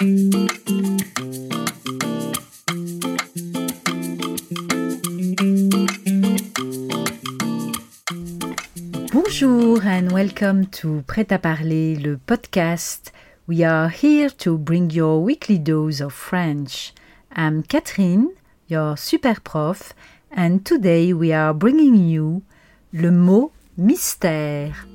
Bonjour 0.00 0.06
and 9.84 10.12
welcome 10.12 10.66
to 10.66 11.02
Prêt 11.04 11.32
à 11.32 11.40
parler, 11.40 11.96
le 11.96 12.16
podcast. 12.16 13.12
We 13.48 13.64
are 13.64 13.90
here 13.90 14.30
to 14.38 14.56
bring 14.56 14.92
your 14.92 15.20
weekly 15.20 15.58
dose 15.58 16.00
of 16.00 16.12
French. 16.12 16.94
I'm 17.34 17.64
Catherine, 17.64 18.28
your 18.68 18.96
super 18.96 19.40
prof, 19.42 19.94
and 20.30 20.64
today 20.64 21.12
we 21.12 21.32
are 21.32 21.52
bringing 21.52 21.96
you 21.96 22.42
le 22.92 23.10
mot 23.10 23.50
mystère. 23.76 24.86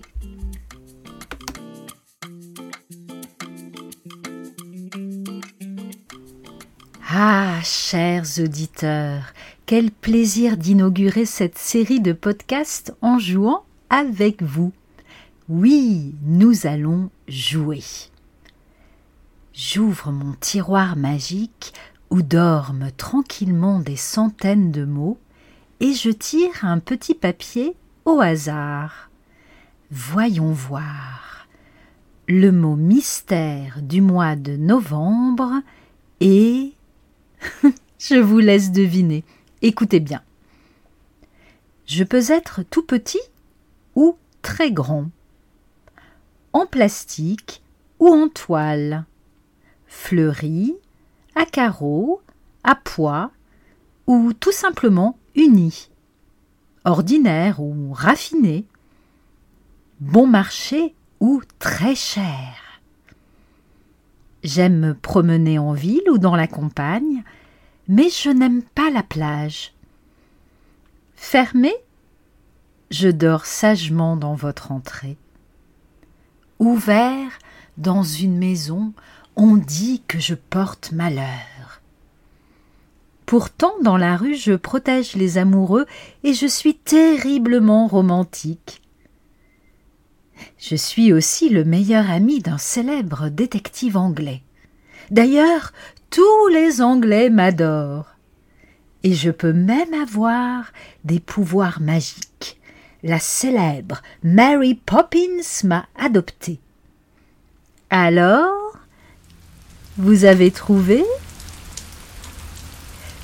Ah, 7.15 7.59
chers 7.63 8.39
auditeurs, 8.39 9.33
quel 9.67 9.91
plaisir 9.91 10.57
d'inaugurer 10.57 11.27
cette 11.27 11.59
série 11.59 11.99
de 11.99 12.11
podcasts 12.11 12.95
en 13.03 13.19
jouant 13.19 13.65
avec 13.91 14.41
vous. 14.41 14.73
Oui, 15.47 16.15
nous 16.23 16.65
allons 16.65 17.11
jouer. 17.27 17.83
J'ouvre 19.53 20.11
mon 20.11 20.33
tiroir 20.39 20.95
magique 20.95 21.75
où 22.09 22.23
dorment 22.23 22.89
tranquillement 22.97 23.77
des 23.77 23.95
centaines 23.95 24.71
de 24.71 24.83
mots 24.83 25.19
et 25.81 25.93
je 25.93 26.09
tire 26.09 26.65
un 26.65 26.79
petit 26.79 27.13
papier 27.13 27.75
au 28.05 28.21
hasard. 28.21 29.11
Voyons 29.91 30.51
voir. 30.51 31.47
Le 32.27 32.51
mot 32.51 32.75
mystère 32.75 33.83
du 33.83 34.01
mois 34.01 34.35
de 34.35 34.57
novembre 34.57 35.61
est 36.19 36.73
Je 37.99 38.15
vous 38.15 38.39
laisse 38.39 38.71
deviner. 38.71 39.23
Écoutez 39.61 39.99
bien. 39.99 40.21
Je 41.85 42.03
peux 42.03 42.31
être 42.31 42.63
tout 42.63 42.83
petit 42.83 43.21
ou 43.95 44.17
très 44.41 44.71
grand, 44.71 45.09
en 46.53 46.65
plastique 46.65 47.61
ou 47.99 48.07
en 48.07 48.29
toile, 48.29 49.05
fleuri, 49.87 50.75
à 51.35 51.45
carreaux, 51.45 52.21
à 52.63 52.75
pois 52.75 53.31
ou 54.07 54.33
tout 54.33 54.51
simplement 54.51 55.17
uni, 55.35 55.89
ordinaire 56.85 57.61
ou 57.61 57.91
raffiné, 57.93 58.65
bon 59.99 60.27
marché 60.27 60.95
ou 61.19 61.41
très 61.59 61.95
cher. 61.95 62.81
J'aime 64.43 64.79
me 64.79 64.93
promener 64.93 65.57
en 65.57 65.71
ville 65.71 66.09
ou 66.09 66.17
dans 66.17 66.35
la 66.35 66.47
campagne, 66.47 67.23
mais 67.87 68.09
je 68.09 68.29
n'aime 68.29 68.61
pas 68.61 68.89
la 68.89 69.03
plage. 69.03 69.73
Fermé, 71.15 71.73
je 72.91 73.09
dors 73.09 73.45
sagement 73.45 74.15
dans 74.15 74.35
votre 74.35 74.71
entrée. 74.71 75.17
Ouvert 76.59 77.39
dans 77.77 78.03
une 78.03 78.37
maison, 78.37 78.93
on 79.35 79.55
dit 79.55 80.03
que 80.07 80.19
je 80.19 80.35
porte 80.35 80.91
malheur. 80.91 81.81
Pourtant, 83.25 83.73
dans 83.81 83.97
la 83.97 84.15
rue, 84.15 84.35
je 84.35 84.53
protège 84.53 85.15
les 85.15 85.37
amoureux 85.37 85.85
et 86.23 86.33
je 86.33 86.45
suis 86.45 86.75
terriblement 86.75 87.87
romantique. 87.87 88.81
Je 90.57 90.75
suis 90.75 91.13
aussi 91.13 91.49
le 91.49 91.63
meilleur 91.63 92.09
ami 92.09 92.39
d'un 92.39 92.57
célèbre 92.57 93.29
détective 93.29 93.97
anglais. 93.97 94.43
D'ailleurs, 95.11 95.73
tous 96.09 96.47
les 96.47 96.81
Anglais 96.81 97.29
m'adorent. 97.29 98.07
Et 99.03 99.13
je 99.13 99.31
peux 99.31 99.53
même 99.53 99.93
avoir 99.93 100.71
des 101.03 101.19
pouvoirs 101.19 101.81
magiques. 101.81 102.59
La 103.03 103.19
célèbre 103.19 104.01
Mary 104.23 104.75
Poppins 104.75 105.41
m'a 105.65 105.85
adopté. 105.97 106.59
Alors, 107.89 108.77
vous 109.97 110.23
avez 110.25 110.51
trouvé? 110.51 111.03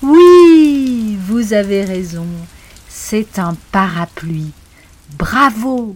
Oui, 0.01 1.17
vous 1.21 1.53
avez 1.53 1.83
raison. 1.83 2.27
C'est 2.87 3.39
un 3.39 3.55
parapluie. 3.71 4.51
Bravo 5.17 5.95